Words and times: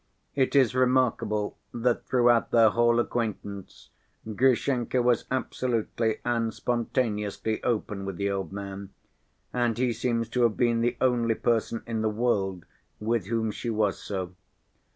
It 0.33 0.55
is 0.55 0.73
remarkable 0.73 1.59
that 1.75 2.07
throughout 2.07 2.49
their 2.49 2.71
whole 2.71 2.99
acquaintance 2.99 3.91
Grushenka 4.25 4.99
was 4.99 5.25
absolutely 5.29 6.21
and 6.25 6.51
spontaneously 6.51 7.61
open 7.63 8.03
with 8.05 8.15
the 8.17 8.31
old 8.31 8.51
man, 8.51 8.89
and 9.53 9.77
he 9.77 9.93
seems 9.93 10.27
to 10.29 10.41
have 10.41 10.57
been 10.57 10.81
the 10.81 10.97
only 10.99 11.35
person 11.35 11.83
in 11.85 12.01
the 12.01 12.09
world 12.09 12.65
with 12.99 13.27
whom 13.27 13.51
she 13.51 13.69
was 13.69 14.01
so. 14.01 14.33